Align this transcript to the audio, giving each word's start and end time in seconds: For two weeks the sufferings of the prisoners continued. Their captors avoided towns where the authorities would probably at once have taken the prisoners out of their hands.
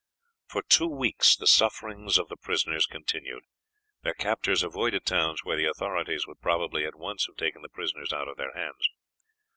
For 0.47 0.63
two 0.63 0.87
weeks 0.87 1.35
the 1.35 1.45
sufferings 1.45 2.17
of 2.17 2.27
the 2.27 2.35
prisoners 2.35 2.87
continued. 2.87 3.43
Their 4.01 4.15
captors 4.15 4.63
avoided 4.63 5.05
towns 5.05 5.43
where 5.43 5.57
the 5.57 5.69
authorities 5.69 6.25
would 6.25 6.41
probably 6.41 6.87
at 6.87 6.95
once 6.97 7.27
have 7.27 7.35
taken 7.35 7.61
the 7.61 7.69
prisoners 7.69 8.11
out 8.11 8.27
of 8.27 8.35
their 8.37 8.53
hands. 8.55 8.89